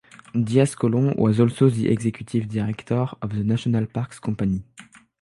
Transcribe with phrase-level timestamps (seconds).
[0.33, 4.63] Diaz Colon was also the executive director of the National Parks Company.